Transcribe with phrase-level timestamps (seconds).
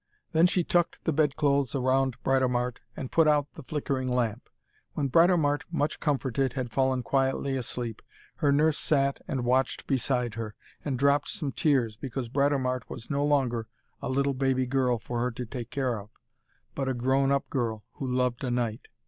[0.31, 4.49] Then she tucked the bedclothes round Britomart, and put out the flickering lamp.
[4.93, 8.01] When Britomart, much comforted, had fallen quietly asleep,
[8.37, 13.23] her nurse sat and watched beside her, and dropped some tears because Britomart was no
[13.23, 13.67] longer
[14.01, 16.09] a little baby girl for her to take care of,
[16.73, 18.87] but a grown up girl who loved a knight.